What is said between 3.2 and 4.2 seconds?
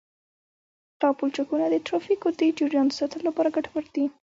لپاره ګټور دي